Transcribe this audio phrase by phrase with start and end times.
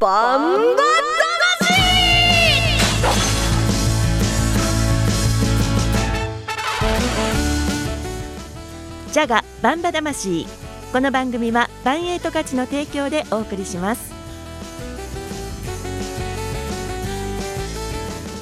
[0.00, 0.82] バンバ
[9.10, 10.46] ジャガバンバ魂
[10.92, 14.12] この番組はバンエイト価値の提供でお送りします。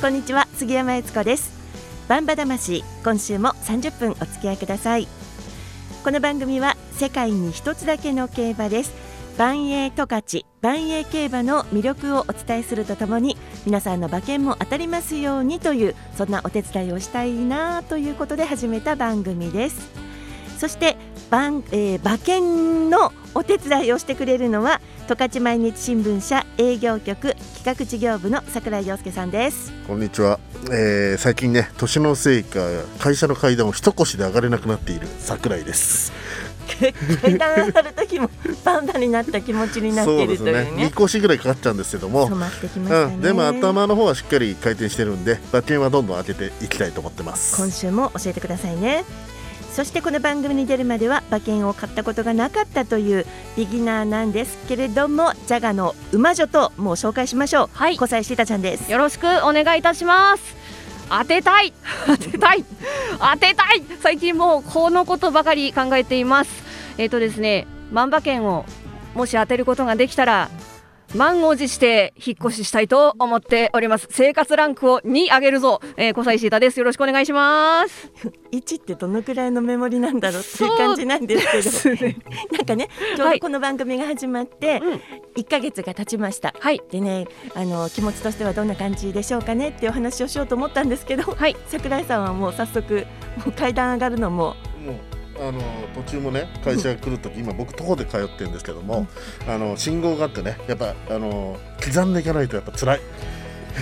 [0.03, 1.51] こんにちは杉山悦子です。
[2.07, 5.09] バンバ魂今週も30分お付き合いください。
[6.05, 9.06] この番組は世界に一つだけの競馬です。
[9.39, 13.37] 万栄十勝万栄競馬の魅力をお伝えするとともに
[13.67, 20.07] 皆さんの馬券も当たりますようにというそんなお手伝いをしたいなということで始めた番組です。
[20.57, 20.97] そして
[21.29, 29.71] 番、えー、馬券のお手伝いをしてくれるのは十勝毎日新聞社営業局企画事業部の櫻井陽介さんです。
[29.87, 30.41] こんにちは、
[30.73, 32.61] えー、最近ね年のせいか
[32.99, 36.11] 会社の階段を一腰で上がれなくなっている櫻井です。
[37.23, 38.31] 階段上がる時も
[38.65, 40.71] パンダになった気持ちになっているというね。
[40.73, 40.87] ね。
[40.87, 42.47] 2腰ぐらいかかっちゃうんですけども、ね。
[42.91, 47.57] うん、でも頭の方はしっかり回転してるんで馬券はどんどん当てていきたいと思ってます。
[47.57, 49.05] 今週も教えてくださいね。
[49.77, 53.27] そしてこの番組に出るまでは馬券を買ったことがなかったという
[53.59, 57.71] ビギナーなんですけれどもジャガの馬女ともう紹介しましょう。
[57.75, 57.99] はい。
[57.99, 58.91] 小西シータちゃんです。
[58.91, 60.66] よろしくお願いいたします
[61.09, 61.73] 当てたい。
[62.07, 62.65] 当てたい。
[63.19, 63.83] 当てたい。
[64.01, 66.51] 最近もうこのことばかり考えています。
[66.99, 68.65] えっ、ー、とですね万馬券を
[69.15, 70.51] もし当てることができたら
[71.17, 74.07] 満を持して引っ越ししたいと思っております。
[74.11, 76.79] 生活ランクを2上げるぞ、えー、小西シータです。
[76.79, 78.13] よろしくお願いします。
[78.53, 82.17] 1ってどのくらいのメモリなんだろうっていう感じなんですけど、 ね、
[82.53, 84.81] なんかねちょうどこの番組が始まって
[85.37, 93.07] 1か月が経ちました、はい、でねあの気持ちとしてはどんな感じでしょうかねっていうお話をしようと思ったんですけど、はい、桜井さんはもう早速
[93.39, 94.57] もう階段上がるのも
[95.41, 95.61] あの
[95.95, 99.07] 途中もね会社来る時、 今僕徒歩で通ってるんですけども、
[99.49, 103.01] あの信号があってねやっぱあの刻んでいかないとやっぱ辛い。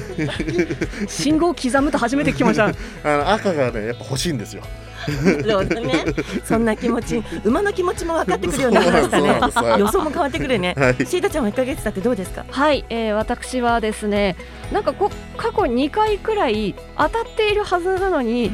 [1.09, 2.67] 信号刻むと初めて聞きました
[3.05, 4.62] あの赤がねやっぱ欲しいんですよ
[5.06, 6.05] なるほどね。
[6.44, 9.38] そんな気持ち、馬の気持ちも分かってくるようになりましたね。
[9.78, 10.75] 予想も変わってくるね。
[10.78, 12.47] はい、シータちゃんは一ヶ月経ってどうですか？
[12.50, 14.34] はい、えー、私はですね、
[14.72, 18.50] なんかこ過去2回くらい当たっているはずなのに、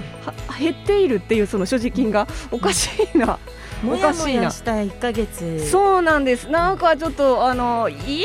[0.58, 3.38] 減っているっていうその所持金がおかしいな。
[3.86, 4.50] おかしいな。
[4.50, 5.68] した1ヶ月。
[5.70, 6.48] そうなんです。
[6.48, 8.24] なんかちょっとあのイエ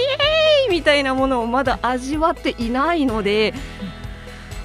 [0.67, 3.53] ーイみたいなものをまだ味わっていないので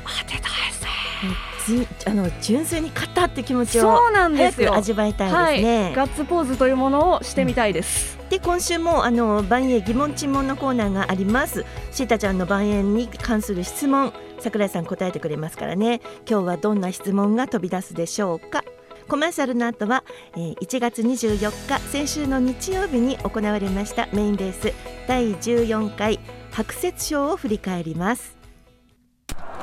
[0.04, 4.74] 当てたいですねあの純粋に勝ったって気持ちをそうなんですよ。
[4.74, 11.64] 味わいたいですね、はい、ガッツポーズというものをしてみたいです、うん、で今週もあの万円疑問沈問のコーナーがあります。
[11.92, 16.00] シータちゃんの万円に関する質問桜井さん答えてくれますからね。
[16.28, 18.64] 今日はどんな質問が飛び出すでしょうか
[19.10, 20.04] コマーシャルの後は、
[20.36, 24.72] えー、1月24日先週の日曜日に行われましたメインレース
[25.08, 26.20] 第14回
[26.52, 28.36] 白雪賞を振り返ります。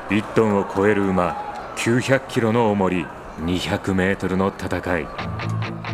[0.09, 3.06] 1トンを超える馬900キロの重り
[3.40, 5.07] 200メートルの戦い。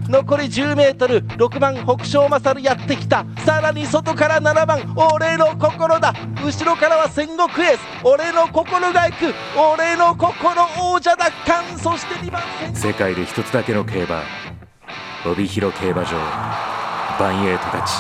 [0.10, 3.26] 残り10メートル6番北勝勝やってきた。
[3.46, 6.14] さらに外から7番俺の心だ。
[6.44, 9.34] 後ろからは戦国エース俺の心が行く。
[9.58, 11.78] 俺の心王者奪還。
[11.78, 12.42] そして2番
[12.74, 14.22] 世界で一つだけの競馬。
[15.26, 16.12] 帯広競馬場。
[17.20, 17.94] バンエイトたち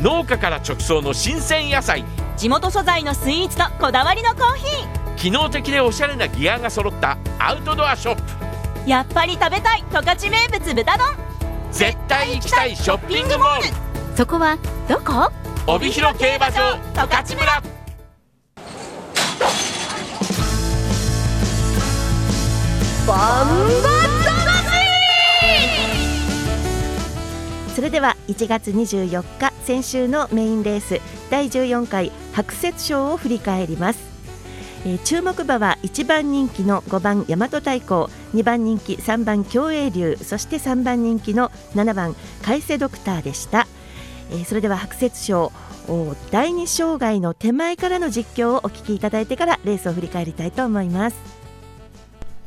[0.00, 2.04] 農家から直送の新鮮野菜。
[2.36, 5.16] 地元素材のスイーツとこだわりのコーヒー。
[5.16, 8.45] 機能的でおしゃれなギアが揃ったアウトドアショップ
[8.86, 11.06] やっぱり食べたい十勝名物豚丼。
[11.72, 14.16] 絶対行きたいショッピングモール。
[14.16, 14.56] そこは
[14.88, 15.30] どこ？
[15.66, 17.62] 帯広競馬場十勝村。
[23.06, 23.96] バンバ
[27.74, 30.98] それでは1月24日先週のメインレース
[31.30, 34.05] 第14回白雪賞を振り返ります、
[34.86, 42.14] えー、注目馬は1番人気の5番大和太鼓2番人気3番競泳流そして3番人気の7番
[42.44, 43.66] 海瀬ドクターでした、
[44.30, 45.50] えー、それでは白雪賞
[46.30, 51.16] 第2障害の手前からの実況をお聞きいただいてからレースを振り返りたいと思います。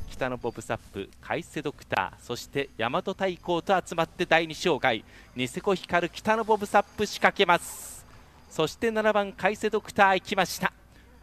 [0.10, 5.06] 北のボブサップ海瀬ドクターそして大和太鼓と集まって第2障害
[5.38, 8.06] ニセコ光る北のボブサップ仕掛けます。
[8.50, 10.72] そして7番海瀬ドクター行きました。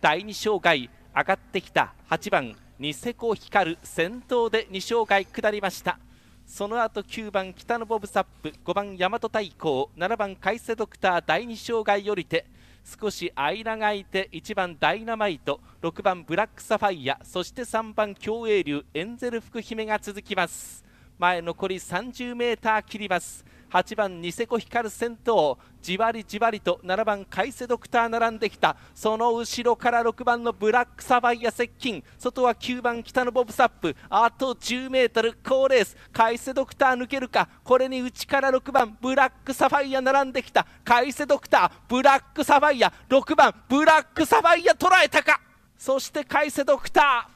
[0.00, 5.98] 第2障害上がってきた8番ニセコ光る先頭で2障害下りました。
[6.44, 12.44] その後9番北のボブサップ5番大和太鼓7番海瀬ドクター第2障害降りて
[12.84, 20.84] 少し間が空いて1番ダイナマイト6番ブラックサファイアそして3番競泳流エンゼル福姫が続きます。
[21.18, 23.42] 前残り 30m 切ります。
[23.76, 28.75] 8番ニセコ光先頭じわりじわりと7番カイセドクター並んできた。
[28.94, 32.02] その後ろから6番のブラックサファイア接近。
[32.19, 33.94] 外は9番北のボブサップ。
[34.08, 35.94] あと 10m 高レース。
[36.11, 37.50] カイセドクター抜けるか。
[37.62, 40.67] これに内から6番ブラックサファイア並んできた。
[40.82, 42.90] カイセドクターブラックサファイア。
[43.11, 45.38] 6番ブラックサファイア捉えたか。
[45.76, 47.35] そしてカイセドクター。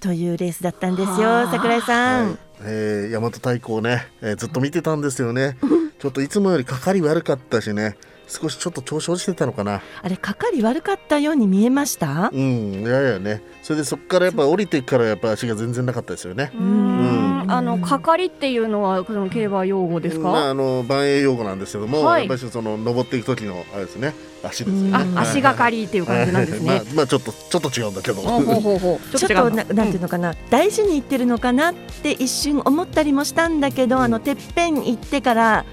[0.00, 2.36] というレースだったんですよ桜井さん、はい。
[2.62, 5.56] えー、大和太鼓をね、えー、ずっと見てたんですよね。
[5.98, 7.96] ちょっといつもよりかかり悪かったしね
[8.28, 9.80] 少しちょっと調子落ちてたのかな。
[10.02, 12.30] あれかかり悪かったように見えました？
[12.32, 13.42] うんいやいやね。
[13.62, 16.52] それでそこからやっぱ降りてからやっぱ足が全然なかったですよね。
[16.54, 24.14] うんあのかかりっていうのはその競馬用語ですか、まあ、あの万栄用語なんですけども、はい、やっぱりその登っていく時のあれですね。
[24.40, 28.22] 足ですね、あ足がかりっていう感じなんですね、 まあ、まあちょっとちょっと違うんだけど。
[28.22, 35.64] ちょっとななんていうのかな、大事に言ってるのかなって一瞬思ったりもしたんだけど、あのてっぺん行ってから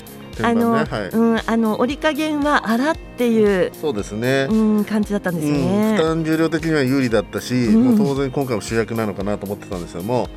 [0.41, 10.29] あの、はい、うん、あの折り加減は荒っていうそうですね、うん、感じだったんですよね、うん、負担重量的には有利だったし、うん、もう当然今回も主役なのかなと思ってたんですけども、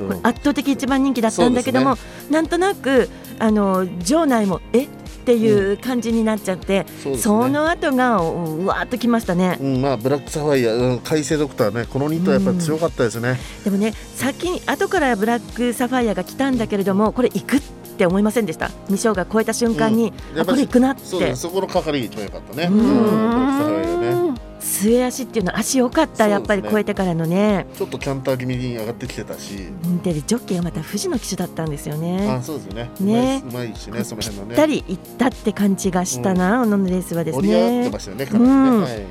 [0.00, 2.00] うん、圧倒的一番人気だったんだけども、ね、
[2.30, 3.08] なんとなく
[3.38, 4.84] あの場内もえ？
[4.84, 6.84] っていう感じになっちゃって、うん。
[7.02, 17.60] そね、その後がうわーっときましたね、うん、まあブラックサファイア、うん、海星ドクターねこの2頭やっぱり強かったですね、でもね先に後からブラックサファイアが来たんだけれどもこれ行くっ
[17.96, 18.72] て思いませんでした？
[18.88, 21.36] 二章が超えた瞬間に、あこれ行くなって。
[21.36, 22.64] そ,、このかかり一番良かったね。
[22.64, 24.31] うん、ブラックサファイアね
[24.72, 27.66] 末足っていうのは足良かった、やっぱり超えてからのね。
[27.76, 29.68] ちょっとキャンター気味に上がってきてたし。
[30.02, 32.28] でジョッキーがまた富士の騎手だったんですよね。
[32.30, 32.90] あそうですね。
[33.00, 33.42] ね。
[33.48, 34.48] うまいしねその辺のね。
[34.48, 37.88] ぴったりいったって感じがしたな、うん、のレースはですね。
[37.88, 38.82] ねね、うん。
[38.82, 39.06] はい。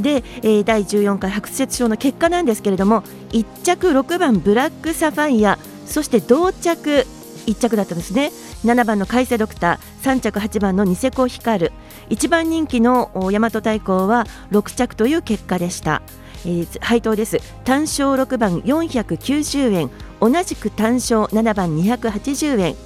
[0.00, 7.04] で、えー、第14回白雪賞の結果なんですけれども1着6番ブラックサファイアそして同着
[7.48, 8.30] 1着だったんですね。
[8.64, 11.72] 7番の海星ドクター3着8番のニセコヒカル。
[12.10, 16.02] 1番人気の大和太鼓は6着という結果でした、
[16.44, 17.38] えー、配当です。
[17.64, 19.90] 単勝6番490円。
[20.20, 22.76] 同じく単勝7番280円。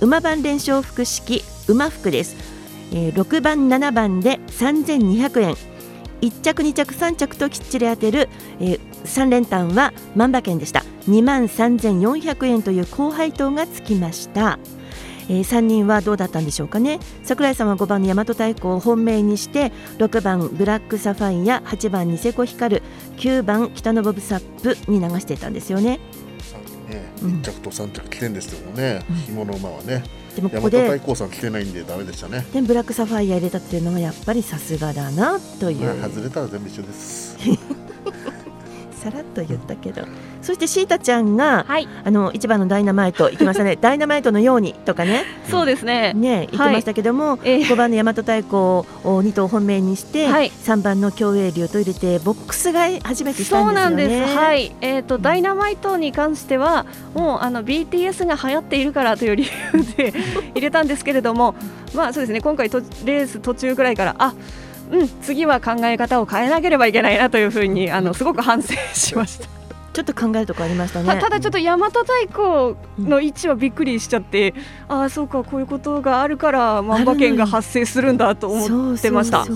[0.00, 2.36] 馬番連勝複式馬服です、
[2.92, 5.56] えー、6番7番で3200円。
[6.20, 8.28] 1着2着3着ときっちり当てる、
[8.60, 10.83] えー、3連単は万馬券でした。
[11.08, 14.58] 2万3400円という高配当がつきました
[15.28, 22.82] えー、3人はどうだったんでしょうかね櫻井さんは5番の大和太鼓を本命にして6番ブラックサファイア8番ニセコヒカル
[23.16, 26.00] 9番北のボブサップに流していたんですよね。
[26.88, 30.04] ね、1着と3着来てんですけどね、うん、紐の馬はね。
[30.36, 32.44] でもここで大和太鼓さん来てないんでダメでしたね。
[32.52, 35.80] でブラックサファイア入れたっていうのはやっぱりさすがだなという。
[35.80, 37.38] まあ、外れたら全部一緒です。
[39.04, 40.06] さらっと言ったけど。
[40.40, 43.76] そしてシータちゃんが、はい、あの一番のダイナマイト行きましたね。
[43.76, 45.24] ダイナマイトのようにとかね。
[45.50, 46.14] そうですね。
[46.14, 53.90] ね言ってましたけども、はい、5番の大和太鼓を2頭本命にして、はい、3番の競泳流と入れてボックス買い初めてしたんですよね。
[53.90, 54.34] そうなんです。
[54.34, 54.72] はい。
[54.80, 60.14] えっ、ー、とダイナマイトに関してはもうあの BTS が流行っているからという理由で
[60.56, 61.54] 入れたんですけれども
[61.94, 62.40] まあそうですね。
[62.40, 64.34] 今回とレース途中ぐらいからあ
[64.90, 69.48] うん、次は考え方を変えなければいけないなというふうにあのすごく反省しました。
[69.94, 71.20] ちょっと考えるとこありましたね。
[71.20, 74.52] ただちょっと大和太鼓の位置はびっくりしちゃって、
[74.88, 79.46] うん、ああそうかこういうことがあるから万馬券が発生するんだと思ってました。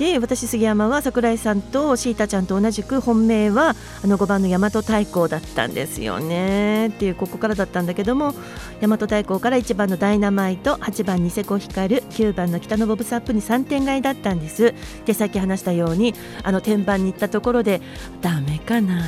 [0.00, 6.88] で私杉山は櫻井さんとシータちゃんと同じく本命はあの5番の大和太鼓だったんですよね。
[6.88, 8.32] っていうここからだったんだけども
[8.80, 14.72] 大和太鼓から1番のダイナマイト8番ニセコ光9番の北のボブサップに3点買いだったんです。
[15.04, 16.14] でさっき話したように
[16.44, 17.82] あの天板に行ったところで
[18.22, 19.02] ダメかな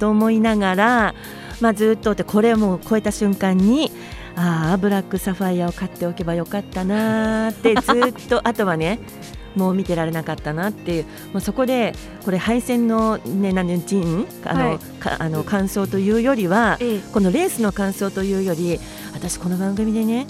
[0.00, 1.14] と思いながら、
[1.60, 3.92] まあ、ずっとってこれも超えた瞬間に
[4.34, 8.98] ああブラックサファイアを買っておけばよかったなってずっとあとはね
[9.56, 11.94] もう見てられなかったなっていう、まあ、そこで
[12.24, 18.78] これ敗戦の、ね、何陣あの、はい、かあの感想というよりは、ええ、このレースの感想というより
[19.12, 20.26] 私この番組でね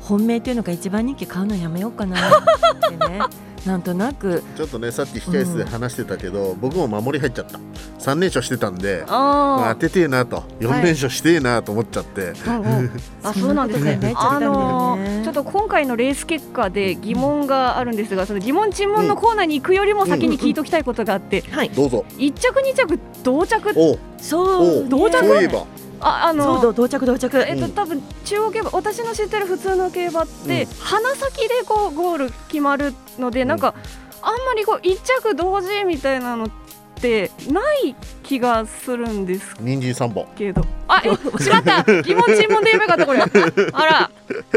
[0.00, 2.42] 本命というのか一番人気買うのやめようかなっ
[2.90, 3.20] てね
[3.66, 4.42] なんとなく。
[4.56, 7.58] ちょっとねさっき控え室で話してたけど、うん、僕も守り入っちゃった。
[7.98, 10.42] 3連勝してたんであ、当ててえなと。
[10.60, 13.26] 4連勝してえなと思っちゃって、はい。
[13.26, 14.12] あそうなんですね。
[14.16, 21.52] あのー、ちょっと今回のレース結果で疑問があるんですがその疑問尋問のコーナーに行くよりも先に聞いておきたいことがあって、うん。
[21.52, 22.04] うん、はい、どうぞ。
[22.18, 23.72] 1着2着同着？
[24.18, 24.88] そう。
[24.88, 25.18] 同着？
[25.18, 25.64] そういえば
[26.04, 27.38] ああのそう到着到着。
[27.38, 33.74] えっと多分中央競馬私の知ってる普通の競馬って、鼻先でこうゴール決まるのでなんか、
[34.22, 36.50] あんまりこう一着同時みたいなのっ
[36.94, 40.26] ってない気がするんです人参三本。
[40.36, 41.82] けどあえしまった。
[42.02, 43.20] 疑問尋問で言えばよかったこれ。
[43.72, 44.10] あら。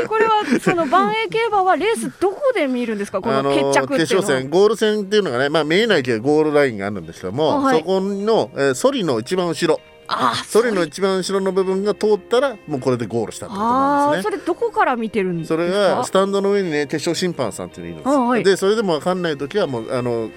[0.08, 3.22] これはその万栄競馬はレースどこで見るんですか？
[3.22, 9.82] この決着っていう決勝戦ゴール戦っていうのがね、まあ、見えないけどゴールラインがあるんですけども、はい、そこの、えー、ソリの一番後ろ
[10.46, 14.36] ソリの一番後ろの部分が通ったらもうこれでゴールしたってことなんですね。
[14.36, 15.56] それどこから見てるんですか？
[15.56, 20.30] それがスタンドの上にね決勝審判さんっていうのいるんです、はい、でそれでも分かんない時はもうあの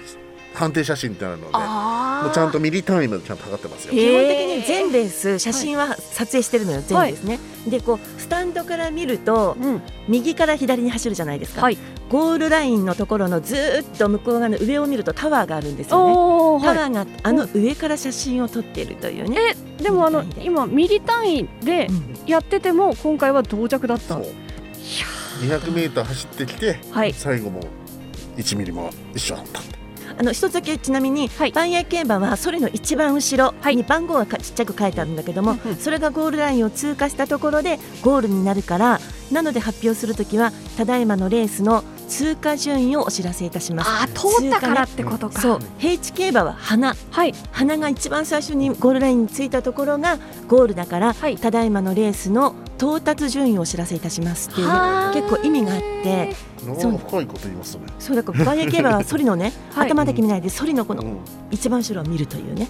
[0.53, 3.93] 判定写真ってあるのでもうちゃんとミリ単位までちゃんと測ってますよ。
[3.93, 11.77] 基本的に全レース写真は撮影してるのよ、全レースね、はい、でこうスタンドから見ると、うん、右から左に走るじゃないですか、はい、
[12.09, 16.65] ゴールラインのところのずっと向こう側の上を見るとタワーがあるんですよね。
[16.65, 21.87] タワーがあの上から写真を撮っているというね、えでもあの今ミリ単位で
[22.27, 24.19] やってても今回は到着だった、う。
[24.19, 27.61] ん、200メートル走ってきて、はい、最後も
[28.37, 29.80] 1ミリも一緒だった
[30.17, 38.99] あの一つだけちなみに、はい、万栄競馬はそれの一番後ろに番号がちっちゃく書いてあるんだけども、はい、それがゴールラインを通過したところでゴールになるから
[39.31, 43.89] なので発表するときはただいまのレースの通過順位をお知らせいたします。
[43.89, 45.39] あ通ったからってことか。
[45.39, 45.59] そう。
[45.77, 54.67] 平地競馬は花、はい、花が一番最初にゴールラインについたところがゴールだから、はい、ただいまのレースの到達順位をお知らせいたしますっていう、
[55.13, 56.50] 結構意味があって。
[56.65, 56.97] そう。
[56.97, 57.83] 深いこと言いますね。
[57.99, 61.03] そうだからバイエ競馬は ソリのね、はい、頭だけ見ないでソリのこの
[61.49, 62.69] 一番後ろを見るというね。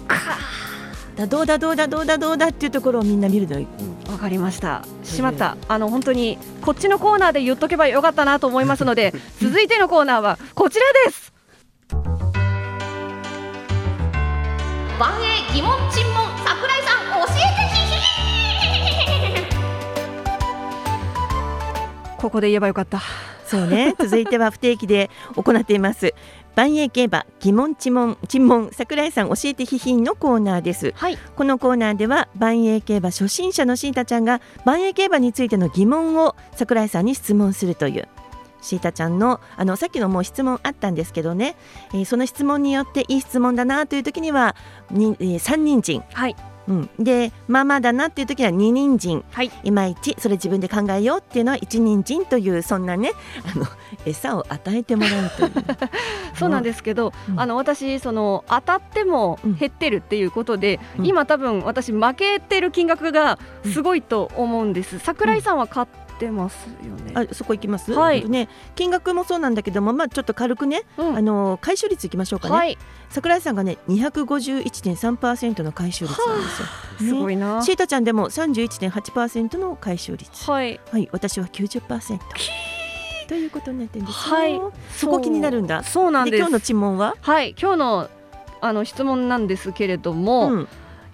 [1.16, 3.62] だどうだどうだどうだどうだっていうところをみんな見るのわ、
[4.10, 4.12] う。
[4.14, 4.82] ん、かりました。
[5.04, 5.56] しまった。
[5.68, 11.32] あの本当にこっちのコーナーで言っとけばよかったなと思いますので 続いてのコーナーはこちらです。
[14.98, 17.72] 万栄疑問尋問桜井さん教えて
[22.22, 23.02] ここで言えばよかった
[23.52, 23.94] そうね。
[23.98, 26.14] 続いては不定期で行っています。
[26.56, 38.08] 万栄競馬疑問知問尋問桜井さん教えてひひんのコーナーです、はい、このコーナーでは万栄競馬初心者のシータちゃんが万栄競馬についての疑問を桜井さんに質問するという。
[38.60, 41.56] シータちゃんのあのさっきのもう質問あったんですけどね、
[41.92, 44.54] えー、その質問によっていい質問だなという時には
[44.90, 46.36] に、えー、三人参、はい、
[46.68, 53.12] うん、でまあまあだなっていう時は二人参、はい、いまいちそれ自分で考えようっていうのは一人参というそんなね
[53.54, 53.66] あの
[54.06, 55.52] 餌を与えてもらうという。
[56.34, 63.38] そうなんですけど、うん、あの私その当たっても減ってるっていうことで、うん、今多分私負けてる金額が
[63.72, 65.86] すごいと思うんです、桜井さんは買っ
[66.22, 67.12] てますよね。
[67.14, 67.92] あそこ行きます？
[67.92, 68.28] はい。
[68.28, 72.54] ね金額もそうなんだけどもまあちょっと軽くね、うん、あの回収率いきましょうかね。
[72.54, 72.78] はい。
[73.10, 76.66] 桜井さんがね251.3%の回収率なんですよ。
[76.66, 77.62] ね、すごいな。
[77.62, 80.48] シータちゃんでも31.8%の回収率。
[80.48, 80.80] はい。
[80.90, 82.20] はい私は90%。
[83.28, 84.60] ということになってるんですはい。
[84.90, 85.82] そこ気になるんだ。
[85.82, 86.36] そうなんです。
[86.36, 87.16] 今日の質問は？
[87.20, 88.10] はい今日の
[88.60, 90.68] あの質問なんですけれども、うん、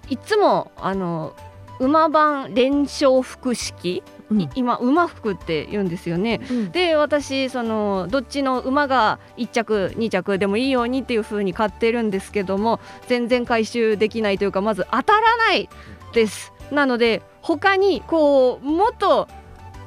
[0.07, 1.35] いつもあの
[1.79, 15.69] 馬番連勝複式うん、今馬服って言うんですよね、うん、で私そのどっちの馬が1着2着でもいいようにっていう風に買ってるんですけども全然回収できないというかまず当たらない
[16.13, 16.53] です。
[16.71, 19.27] なので他にこうもっと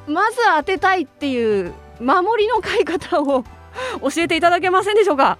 [0.06, 3.44] まず当てたいっていう守りの買い方を
[4.02, 5.38] 教えていただけませんでしょうか？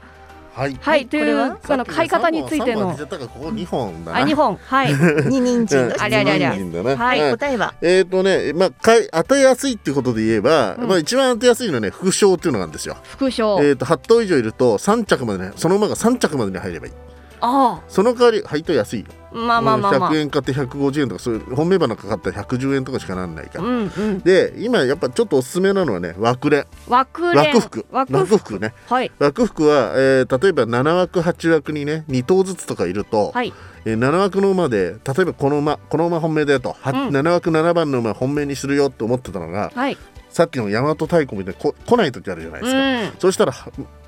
[0.54, 2.94] はい、はい、というその買い方についての。
[2.94, 4.92] ここ二本だあ、二本、はい。
[4.92, 5.92] 二人参。
[5.98, 6.50] ありゃりゃりゃ。
[6.96, 7.74] はい、答えは？
[7.80, 12.98] えっとね、まあ、買い当てやすいってことで言えば、まあ、一番当てやすいのはね、副賞っていうのがあるんですよ。
[13.02, 13.62] 副賞。
[13.62, 16.92] えっと、八頭以上いると、三着までね、その馬が三着までに入ればいい。
[17.40, 17.84] ああ。
[17.88, 19.06] その代わり、配当安いよ。
[19.32, 33.52] まあまあまあ、まあ、100円買って150円とかそういう本命花かかったら110円とかしかならないから、うんうん、で今やっぱちょっとおすすめなのはね枠連枠枠服枠服ね、はい、枠服は、えー、例えば7枠8枠にね2頭ずつとかいると、はい。
[33.84, 39.98] えー、7枠の馬で例えばこの馬この馬本命だよと、うん、7枠7番の馬本命にするよと思ってたのが、はい、
[40.32, 43.52] さっきの大和太鼓みたいにこ来ない時あるじゃないですか、うん、そしたら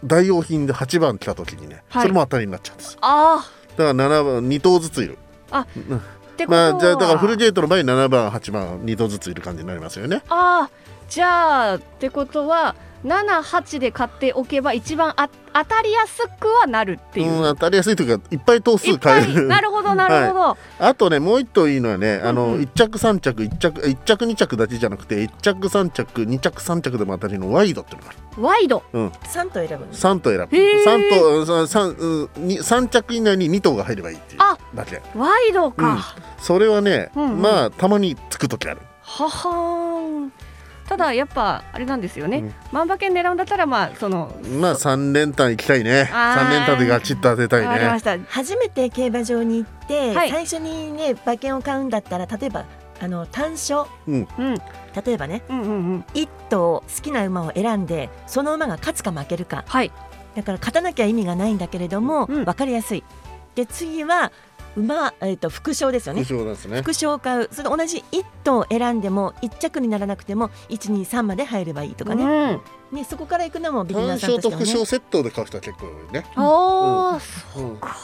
[0.05, 5.19] 代用品で8番来た時にね、はい、それも当たりになっちゃうんですああだから7番2頭ずついる。
[5.51, 6.03] あ、うん。
[6.49, 10.23] まあ、じゃあだからフルゲートの場合7番8番2頭ずついる感じになりますよね。
[10.29, 19.47] ああじゃあってことは78で買っておけば一番あ当たりやすくはなるっていう、うん、当たりやすいというかいっぱい頭数買える。
[19.47, 28.43] なるほどなるほど、 はい、あとねもう一頭いいのはねあの、うん、1着3着1着1着2着だけじゃなくて1着3着2着3着でも当たりのワイドっていうのがある。
[28.43, 30.57] ワイド、うん、3頭選ぶ3頭選ぶ。
[30.57, 34.41] 3頭 3, 3着以内に2頭が入ればいいっていう
[34.75, 35.03] だけ。
[35.15, 38.81] ワイドか、それはね、うんうん、まあたまにつく時ある。
[39.03, 40.31] はは
[40.89, 46.09] ただやっぱあれなんですよね、万馬券狙うんだったらまあそのまあ三連単行きたいね。
[46.13, 48.25] 三連単でガチッと当てたいね。
[48.29, 52.65] 初めて競馬場に行って、はい、最初にね馬券を買うんだったら例えば
[53.01, 54.27] あの単勝、うん、
[55.05, 59.91] 例えばね、うんうんうん、1頭好きな馬を選んでその馬が勝つか負けるか、はい、
[60.35, 63.05] だから勝たなきゃ意味がないんだけれども、うん、分かりやすい。
[63.55, 64.33] で次は
[64.77, 66.25] 馬、えーと、副賞ですよね。
[66.25, 66.83] 副賞ですね。
[66.83, 67.49] 副賞を買う。
[67.53, 72.61] それ同じ一頭選んでも一着にならなくても一二三まで入ればいいとかね。
[72.93, 74.65] うん、ねそこから行くのもビギナーさんとしては、ね。
[74.65, 76.27] 副賞セットで買う人は結構多いね。
[76.37, 77.97] ああ、そうか。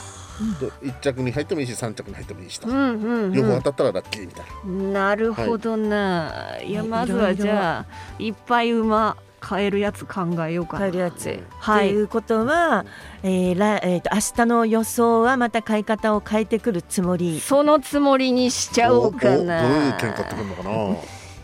[0.82, 7.86] 一着に入ってもいいし三着に入ってもいいしと、うんうんうん、両方当たったらラッキーみたいななるほどな、はい、いやまずはじゃあ
[8.18, 9.16] いっぱい馬
[9.50, 11.42] 買えるやつ考えようか買えるやつ。
[11.58, 11.88] はい。
[11.88, 12.84] ということは、
[13.24, 17.40] えーらえーと、明日の予想はまた買い方を変えてくるつもり。
[17.40, 19.68] そのつもりにしちゃおうかな。
[19.68, 20.96] どういう券買ってくるのかな。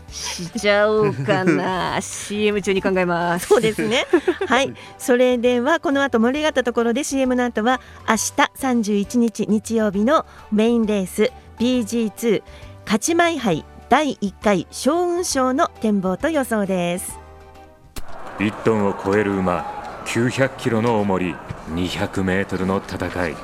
[0.09, 4.05] しちゃおうかな CM 中に考えますそうですね
[4.47, 8.19] はいそれではこの後盛り上がったところで CM の後は明日
[8.57, 12.41] 31日日曜日のメインレース BG2
[12.85, 17.26] 勝ち前杯第1回将軍賞の展望と予想です
[18.39, 19.65] 1トンを超える馬
[20.05, 21.35] 900キロの重り
[21.69, 23.35] 200メートルの戦い。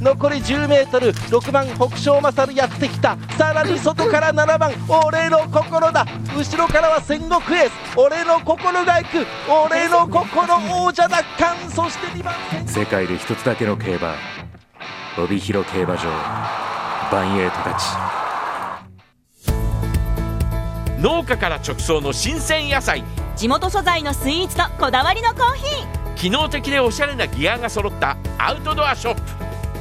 [0.00, 3.16] 残り10メートル6番北勝勝やってきた。
[3.36, 6.06] さらに外から7番俺の心だ。
[6.36, 7.72] 後ろからは戦国エース。
[7.96, 9.26] 俺の心が行く。
[9.48, 11.56] 俺の心王者奪還。
[11.70, 12.34] そして2番
[12.66, 14.14] 世界で一つだけの競馬
[15.18, 16.02] 帯広競馬場。
[17.10, 17.84] バンエイトたち
[21.00, 23.04] 農家から直送の新鮮野菜
[23.36, 26.14] 地元素材のスイーツとこだわりのコーヒー。
[26.14, 29.20] 機能的でおしゃれなギアが揃ったアウトドアショップ。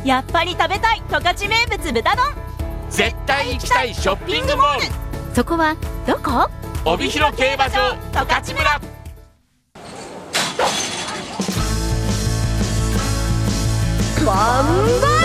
[0.06, 2.26] やっぱり食べたい十勝名物豚丼。
[2.90, 4.86] 絶対行きたいショッピングモール。
[5.34, 6.50] そこはどこ？
[6.84, 8.82] 帯広競馬場十勝村。
[14.26, 14.66] バン
[15.02, 15.16] バ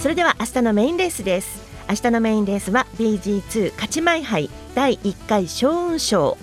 [0.00, 6.36] それでは明日のメインレースです明日のメインレースは BG2 勝ち前杯第1回勝運賞、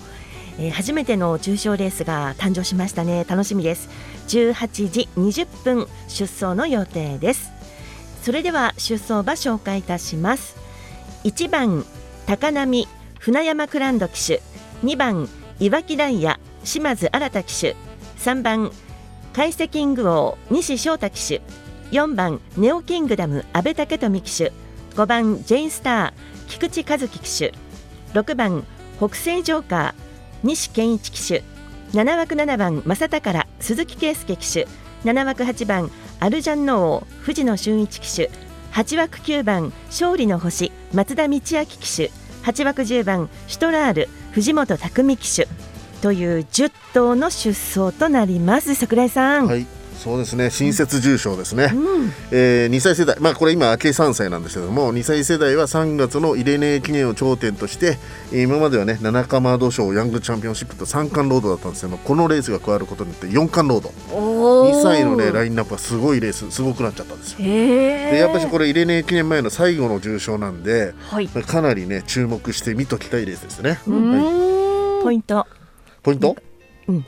[0.58, 3.26] えー、初めての重賞レースが誕生しましたね。
[3.28, 3.90] 楽しみです。
[4.28, 7.52] 18時20分出走の予定です。
[8.22, 10.56] それでは出走馬紹介いたします。
[11.24, 11.84] 1番
[12.26, 14.40] 高波船山クランド騎手。
[14.82, 15.28] 2番
[15.60, 17.76] 岩木ダイヤ島津新騎手。
[18.18, 18.72] 3番
[19.34, 21.42] カイセキング王西翔太騎手。
[21.90, 24.63] 4番ネオキングダム阿部武富騎手。
[24.94, 27.52] 5番ジェインスター菊池和樹騎手。
[28.12, 28.64] 6番
[28.98, 29.94] 北西ジョーカー
[30.42, 31.42] 西健一騎手。
[31.92, 34.68] 7枠7番正宝鈴木圭介騎手。
[35.04, 38.30] 7枠8番アルジャンノ王藤野俊一騎手。
[38.72, 42.10] 8枠9番勝利の星松田道明騎手。
[42.44, 45.48] 8枠10番シュトラール藤本匠騎手。
[46.02, 48.74] という10頭の出走となります。
[48.74, 49.66] 櫻井さん、はい。
[50.04, 50.50] そうですね。
[50.50, 53.16] 新設重賞ですね、うん、えー、2歳世代。
[53.20, 57.96] まあこれ今明け3歳なんですけども2歳世代は3月のイレネ記念を頂点として
[58.30, 63.88] 今まではね七釜土賞ヤングチャンピオンシップと3冠ロードだったんですけどこのレースが加わることによって4冠ロード。
[64.68, 67.38] 2歳のねラインナップがすごいレースすごくなっちゃったんですよ。
[67.38, 75.46] でやっぱりこれイレネ記念前の最後の重賞なんで、はい、かなりね注目して見ときたいレースですね、はい、ポイント。
[76.02, 76.36] ポイント？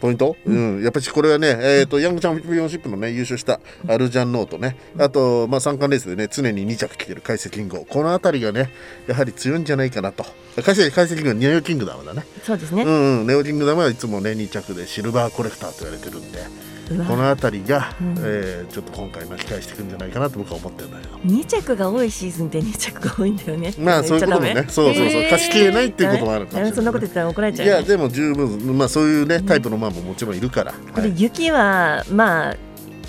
[0.01, 8.71] ポイント、うん、やっぱりこれはね、えーと、ヤングチャンピオンシップのね優勝したアルジャンノートね、あと、まあ、三冠レースでね常に2着来てる解析キングこの辺りがね
[9.07, 10.25] やはり強いんじゃないかなと。
[10.57, 12.25] 解析解析キングはネオキングダムだね。
[12.43, 16.39] そうですね、うん、うん、ネオキングダムはいつもね2着でシルバーコレクターと言われてるんで。
[16.89, 21.17] この辺りが、うん、えー、ちょっと今回巻き返していくんじゃないかなと僕は思ってるんだけど。
[21.19, 23.75] 2着が多いシーズンって2着が多いんだよね。
[23.79, 25.23] まあそういうこともねそうそうそう。
[25.31, 32.57] 貸し切れないっていうこともあるかもしれない、そんなこと言ったら怒られちゃう、ね、いやでも十分まあそういうねタイプの馬ももちろんいるから、これ雪はまあ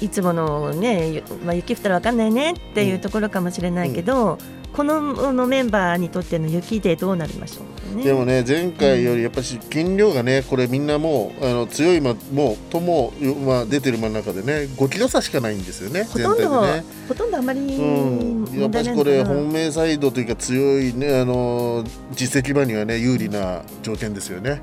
[0.01, 13.11] いつものね、まあ、雪降ったら分かんないねっていうところかもしれないけど、うんこののメンバーにとっての雪でどうなりましょう、ね、でもね前回よりやっぱり斤量がねこれみんなもうあの強い馬もとも、
[13.45, 24.61] まあ、出てる馬の中でね5キロ差しかないんですよねほとんど、ね、ほとんどあまり、うん、やっぱりこれ本命サイドというか強いねあの実績馬にはね有利な条件ですよね。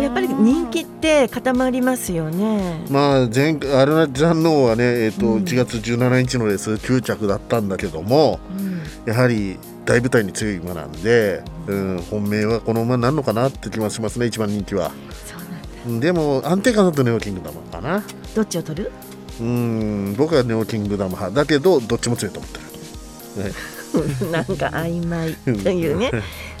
[0.00, 2.84] やっぱり人気って固まりますよね。
[2.90, 8.82] まあ前回アルナジャンノーはね、えーとうん、1月17日のレース9着だったんだけども、うん。
[9.06, 14.92] やはり大舞台に強い馬なんで、うん、本命はこの馬になるのかなって気がしますね一番人気は。
[16.00, 18.02] でも安定感だとネオキングダムかな。
[18.34, 18.90] どっちを取る？
[19.40, 21.34] うん僕はネオキングダム派。
[21.34, 22.70] だけどどっちも強いと思ってる、ね、
[24.30, 26.10] なんか曖昧というね。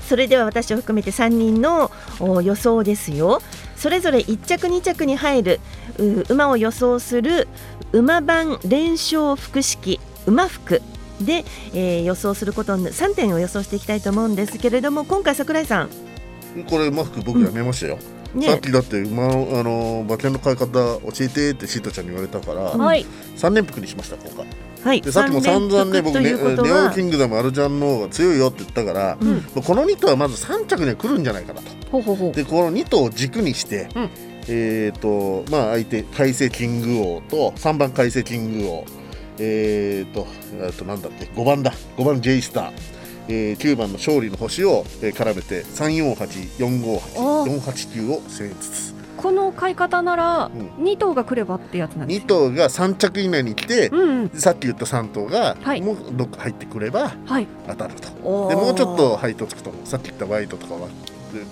[0.08, 1.90] それでは私を含めて3人の
[2.42, 3.40] 予想ですよ。
[3.76, 5.60] それぞれ1着2着に入る
[6.28, 7.48] 馬を予想する
[7.92, 10.82] 馬番連勝複式馬服
[11.20, 15.88] で、えー、予想すること3点を予想していきたいと思うんですけれども今回櫻井さん。
[16.68, 17.98] これ馬服僕やめましたよ、
[18.34, 18.40] うん。
[18.40, 23.04] ね、さっきだって馬のあの馬券の買い方教えてってシータちゃんに言われたから、はい、
[23.36, 24.46] 3連服にしました今回。
[24.84, 31.70] はい、でさっきも散々ね僕ねネオキングダムアルジャンの方が強いよって言ったから、うん、この2頭はまず3着には来るんじゃないかなと。
[31.90, 32.32] ほうほうほう。
[32.32, 34.10] でこの2頭を軸にして、うん、
[34.48, 38.84] えっ、ー、とまあ相手海星キング王と3番海星キング王。
[39.38, 40.26] えっ、ー、と
[40.68, 41.72] あとなんだっけ5番だ。
[41.96, 42.72] 5番 J スター。
[43.26, 48.93] えー、9番の勝利の星を、えー、絡めて348458を1000円ずつ
[49.24, 57.14] この買い方なら2頭が来ればってやつなんです2頭が3着以内に来て、うんうん、さっき言った3頭が、はい、もうどっか入ってくれば
[57.66, 60.88] 当たると、はい、でもうちょっと配当つくとさっき言ったワイドとかは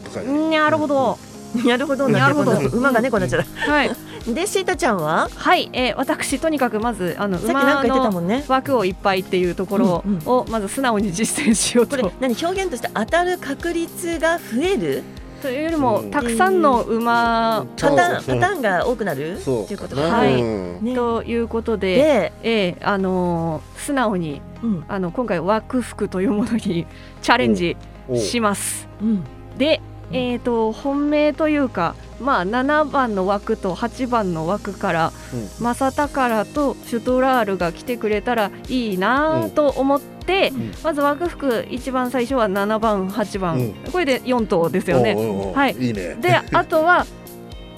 [0.04, 1.18] とかなるほど、
[1.64, 2.08] なるほど。
[2.08, 2.52] なるほど。
[2.76, 3.90] 馬が猫になっちゃうはい。
[4.32, 5.28] でシータちゃんは？
[5.34, 12.36] はい、えー、私とにかくまずあの馬の枠をいっぱいっていうところをまず素直に実践しようと、これ何？
[12.40, 15.02] 表現として当たる確率が増える？
[15.42, 19.40] というよりも、たくさんの馬パターンパターンが多くなる？
[19.44, 19.96] ということ？
[19.96, 26.86] はい、ね、ということで、えー、あのー、素直に、うん、あの今回枠服というものに
[27.20, 27.76] チャレンジ
[28.14, 28.88] します。
[29.00, 29.24] うん、
[29.58, 29.80] で
[30.12, 45.14] えーと、本命というか、まあ、7番の枠と8番の枠から、うん、マサタカラとシュトラールが来てくれたらいいなと思って、うん、まず枠服一番最初は7番8番、うん、これで4頭ですよね。
[45.54, 46.16] はい、いいね。
[46.20, 47.06] で あとは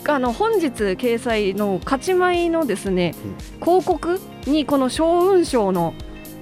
[0.07, 3.15] あの本日掲載の勝ち前のですね、
[3.61, 5.95] 広告にこの小雲賞の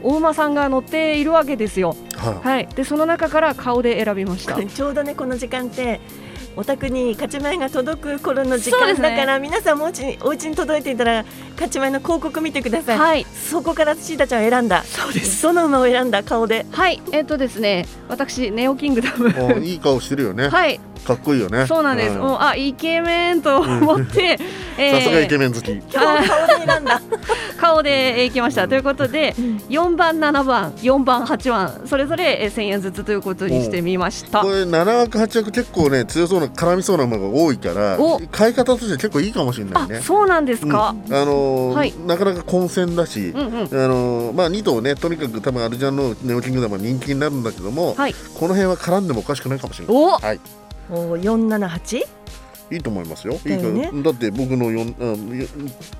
[0.02, 1.96] お馬さんが乗っているわけですよ。
[2.16, 4.54] はい、はい、でその中から顔で選びました。
[4.64, 6.00] ちょうどねこの時間って
[6.54, 12.98] お宅に勝ち前が届く頃の時間だから、ね、皆さんもお家にお家に届いていたら勝ち前の広告見てください。
[12.98, 14.82] はい、そこからシータちゃんを選んだ。
[14.84, 15.42] そうです。
[15.42, 16.66] どの馬を選んだ顔で。
[16.70, 19.60] はい、えっ、ー、とですね、私ネオキングダム。
[19.60, 20.48] いい顔してるよね。
[20.48, 20.80] はい。
[21.04, 21.66] かっこいいよね。
[21.66, 22.14] そうなんです。
[22.14, 25.80] うん、もうあイケメンと思って、さすがイケメン好き。
[25.80, 27.02] 顔で選んだ。
[27.60, 28.68] 顔でいきました。
[28.68, 29.34] ということで、
[29.68, 34.40] 4番、7番、4番、8番それぞれ1000円ずつということにしてみました。
[34.40, 37.98] これ7枠8枠結構ね強そうな絡みそうな馬が多いから、
[38.30, 40.00] 買い方として結構いいかもしれないね。
[40.00, 40.94] そうなんですか？
[41.08, 49.96] うん、あのーはい、なかなか混戦だし、うんうん、あのー、まあ2頭ねとにかく多分アルジャンのネオキングダムは人気になるんだけども、はい、この辺は絡んでもおかしくないかもしれない。
[49.96, 50.40] はい。
[50.92, 52.04] お478
[52.70, 53.38] いいと思いますよ。
[53.44, 55.38] だよね、いいだって僕のよん、うん、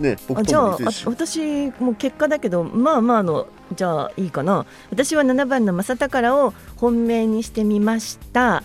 [0.00, 4.64] ね、僕じゃあ私も結果だけどまあまあのじゃあいいかな。
[4.90, 8.62] 私は7番の正宝を本命にしてみました。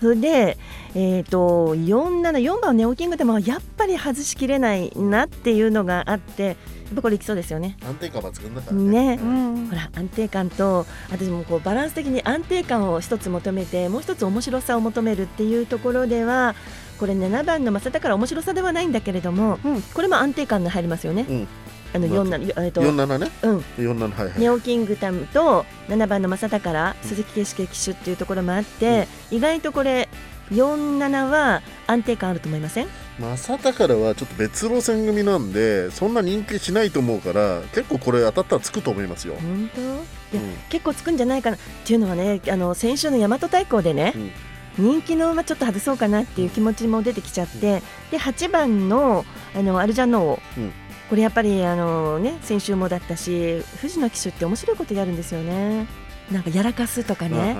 [0.00, 0.58] それで、
[0.94, 6.56] えーと、474番ネオキングでもやっぱり外しきれないなっていうのがあって
[6.88, 16.54] やっぱこれいきそうですよね安定感抜群だからね、ねうん、ほら安定感と私もこうバランス的に安定感を一つ求めてもう一つ面白さを求めるっていうところでは
[16.98, 21.26] これ7番の正宝面白さではないんだけれども、うん、これも安定感が入りますよね。
[21.28, 21.48] うん
[21.94, 23.30] あの四七えっと四七ね。
[23.42, 23.64] うん。
[23.78, 24.40] 四七はいはい。
[24.40, 30.08] ネオキングタムと七番の正宝鈴木景介騎手っていうところもあって、うん、意外とこれ
[30.52, 32.88] 四七は安定感あると思いません？
[33.18, 39.34] 正宝はちょっと別路線組なんでそんな人気しないと思うから結構これ当たったらつくと思いますよ。
[39.34, 39.80] 本当？
[39.80, 44.12] いや、うん、結構つくんじゃないかなっていうのはねあの先週の大和太鼓でね。
[44.14, 44.30] うん
[44.78, 47.82] 人気の馬ちょっと外そうかなっていう気持ちも出てきちゃって、
[48.12, 50.72] で8番のあのアルジャノー、うん、
[51.10, 55.88] これやっぱりあの、ね、先週もだったし藤野騎手って面白いことやるんですよね。
[56.30, 57.56] なんかやらかすとかね。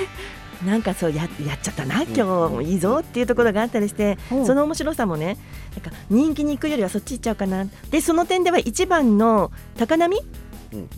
[0.64, 5.36] なんかそうややっちゃったな、今日いいぞっていうところがあったりして、うん、その面白さもね、
[5.72, 10.20] なんか人気に行くよりはそっち行っちゃうかな、でその点では1番の高波、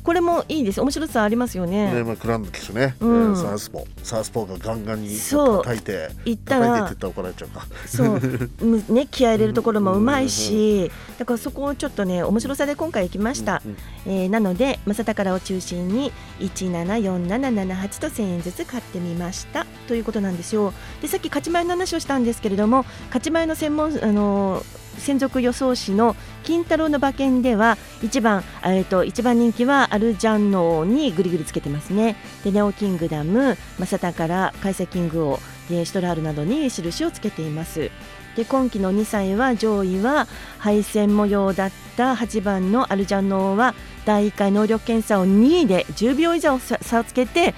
[0.03, 0.81] これもいいです。
[0.81, 1.93] 面白さありますよね。
[1.93, 7.67] ね、まあ、クランド騎手ね、うん、サースポーサースポーがガンガンに叩いて行ったらって言ったら怒られちゃうか。
[7.87, 8.21] そう。
[8.93, 19.67] ね気合入れるところもうまいし、だからそこをちょっとね面白さで今回行きました、うんうん、えー、なので正宝を中心に174778と1000円ずつ買ってみました。
[19.89, 20.73] ということなんですよ。
[21.03, 32.17] でさっき勝ち前の話をしたんですけれども勝ち前の専門あのー専属予想士の金太郎の馬券では1番、えーと、1番人気はアルジャンノーにぐりぐりつけてますね。
[32.45, 37.91] でネオキングダムマサタからカイセキング王でシュトラールなどに印をつけています。
[38.37, 40.27] で今季の2歳は上位は
[40.59, 47.55] 敗戦模様だった8番のアルジャンノーは第1回能力検査を2位で10秒以上差をつけて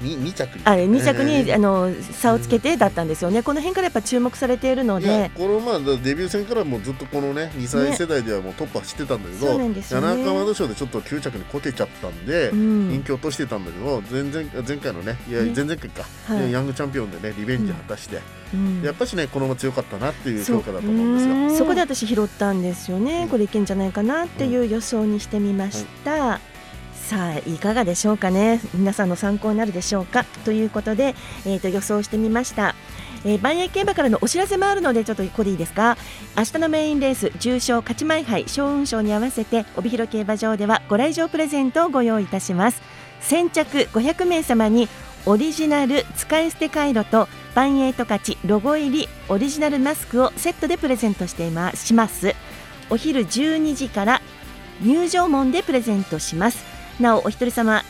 [0.00, 0.62] 2着に。
[0.64, 5.30] あ2着に、あの差をつけてだったんですよね、この辺からやっぱ注目されているので。
[5.34, 18.20] このまあデビュー戦からもずっとこのね2歳世代ではもうトップ走ってたんだけど、ね、七赤ワードショーでちょっと9着にこけちゃったんで、うん、人気落としてたんだけど前々前回のねいや前々回か、はい、ヤングチャンピオンでねリベンジ果たして、
[18.54, 21.58] うん、やっぱしねこのまま強かったなっていう評価だと思うんですよ。
[21.58, 26.10] そこで私拾ったんですよね、これいけんじゃないかなっていう予想にしてみました。
[26.10, 26.55] はい
[27.06, 28.60] さあいかがでしょうかね。
[28.74, 30.24] 皆さんの参考になるでしょうか。
[30.44, 31.14] ということで、
[31.46, 32.74] えー、と予想してみました。
[33.24, 35.96] えー、万栄競馬からのお知らせもあるのでちょっとここでいいですか。
[36.36, 42.82] 明日のメインレース重賞勝ち前杯小運賞に合わせて帯広競馬場ではご来場プレゼントをご用意いたします。
[43.20, 44.88] 先着500名様に
[45.26, 52.34] オリジナル使い捨てカイロと万栄十勝ちロゴ入りオリジナルマスクをセットでプレゼントしていまします。
[52.90, 54.20] お昼12時から
[54.82, 56.75] 入場門でプレゼントします。
[57.00, 57.82] なおお一人様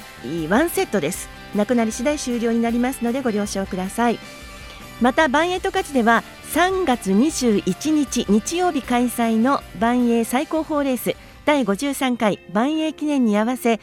[0.48, 1.28] ワンセットです。
[1.54, 4.18] なくなり次第終了になりますのでご了承ください。
[5.00, 6.22] またバンエイト勝ちでは
[6.54, 11.14] 3月21日日曜日開催のバンエイ最高峰レース
[11.44, 13.78] 第53回バンエイ記念に合わせ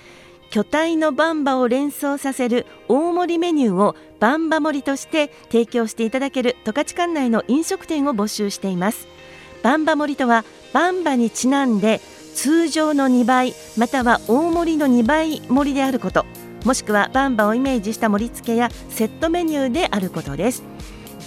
[0.50, 9.08] 巨体のバンバを連想させる大盛りメニューをバンバ盛りとして提供していただける十勝管内の飲食店を募集しています。
[9.64, 12.02] バンバ盛りとはバンバにちなんで
[12.36, 16.26] 通常の2倍または大盛りの2倍盛りであること
[16.66, 20.64] もしくはバンバをイメージした盛り付けやセットメニューであることです。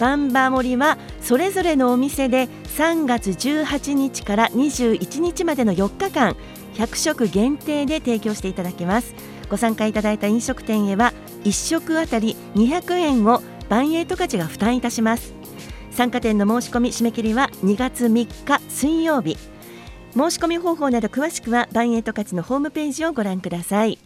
[0.01, 6.37] バンバ盛りはそれぞれのお店で3月18日から21日までの4日間
[6.75, 9.15] 100食限定で提供していただけます。
[9.49, 11.13] ご参加いただいた飲食店へは
[11.45, 15.35] 1食あたり200円をバンエイト価値が負担いたします。
[15.91, 19.37] 参加店の申し込み締め切りは2月3日水曜日。
[20.17, 23.99] 申し込み方法など詳しくはバンエイト価値のホームページをご覧ください、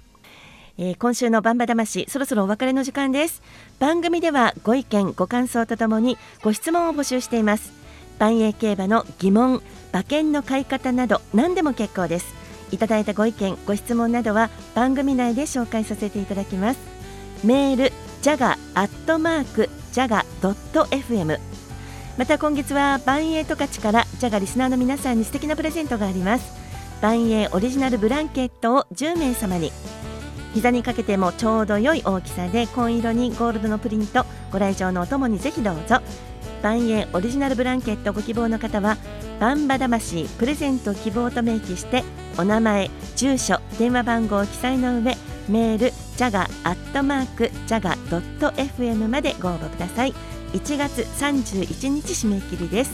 [0.76, 3.42] えー、今週のバンバ魂そろそろお別れの時間です。
[3.78, 7.72] 番組ではご意見ご感想とともにご質問を募集しています。
[8.18, 12.34] 万栄競馬の疑問馬券の買い方など何でも結構です。
[12.72, 16.80] いただいたご意見ご質問などは番組内で紹介させていただきます。
[17.44, 21.38] メールジャガアットマークジャガドット FM
[22.20, 26.52] また今月はバンエイト勝ちからジャガリスナーの皆さんに素敵なプレゼントがあります。
[27.00, 29.72] バンエイオリジナルブランケットを10名様に。
[30.52, 36.02] 膝にかけてもちょうど良い大きさで紺色にゴールドのプリントご来場のお供にぜひどうぞ。
[36.62, 38.98] バンエイオリジナルブランケットご希望の方は
[39.40, 42.04] バンバ魂プレゼント希望と明記して
[42.36, 45.16] お名前住所電話番号を記載の上
[45.48, 50.39] メールジャガアットマークジャガドット FM までご応募ください。
[50.52, 52.90] 1月31日締め切りです。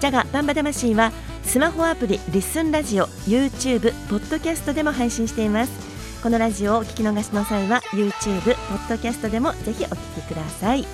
[0.00, 5.72] ジャガバンバ魂はスマホアプリリッスンラジオ YouTube ポッドキャストでも配信しています。
[6.22, 10.86] このラジオをお聞き逃しの際は YouTube ポッドキャストでもぜひお聞きください。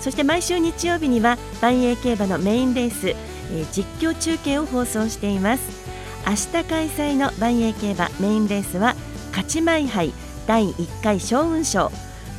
[0.00, 5.62] そして毎週日曜日には万栄競馬のメインレース、えー、実況中継を放送しています。
[6.26, 8.94] 明日開催の万栄競馬メインレースは
[9.30, 10.12] 勝ち前杯
[10.46, 11.90] 第1回小運賞。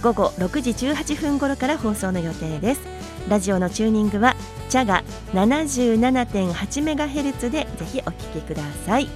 [0.04, 2.82] 午後6時18分頃から放送の予定です。
[3.30, 4.36] ラジオのチューニングは
[4.68, 9.08] チャガ77.8メガヘルツでぜひお聞きください。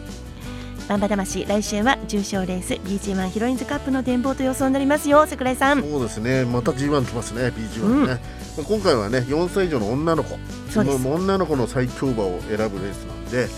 [0.87, 5.27] バンバ魂来週は重賞レース BG1 ヒロインズカップの展望と予想になりますよ。
[5.27, 5.81] 櫻井さん。
[5.81, 6.45] そうですね。
[6.45, 8.21] また G1 来ますね BG1 ね、
[8.57, 10.39] うん、今回はね4歳以上の女の子。
[10.69, 11.05] そうです。
[11.05, 13.49] 女の子の最強馬を選ぶレースなんで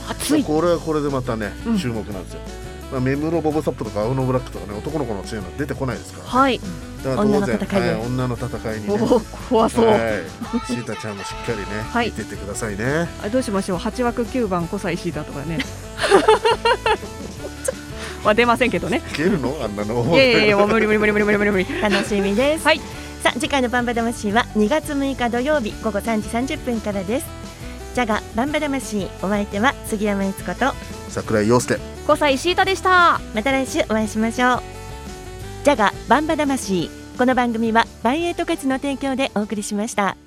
[0.44, 2.40] これはこれでまたね、注目なんですよ
[2.92, 6.60] まあ、メムロボブサップとかアウノブラックとかね男の子の強いのは出てこないですから、はい。
[7.04, 9.00] だから当然女の戦い,、はい、女の戦いにね。
[9.50, 10.00] 怖そう、はい、
[10.66, 13.08] シータちゃんもしっかりね、 はい、見てってくださいね。
[13.24, 13.78] あどうしましょう。
[13.78, 15.60] 8枠9番小西シータとかね。
[18.24, 19.02] は出ませんけどね。
[19.12, 19.56] いけるの？
[19.64, 20.04] あんなの。
[20.14, 22.66] いやいやいやもう無理無理無理無理無理無理無理楽しみです。
[22.66, 22.82] はい。
[23.24, 27.26] さあ次回のバンバ魂は2月6日土曜日午後3時30分からです。
[27.96, 30.74] ジャガバンバ魂お相手は杉山悦子と
[31.10, 33.22] 桜井陽介5歳シータでした。
[33.36, 34.62] また来週お会いしましょう。
[35.64, 36.90] ジャガバンバ魂。
[37.20, 40.18] この番組はバイエイトカツの提供でお送りしました。